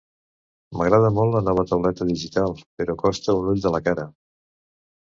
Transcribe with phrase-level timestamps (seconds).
[0.79, 4.13] M'agrada molt la nova tauleta digital, però costa un ull de la cara.